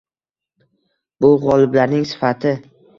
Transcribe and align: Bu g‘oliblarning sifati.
Bu 1.27 1.31
g‘oliblarning 1.47 2.13
sifati. 2.17 2.61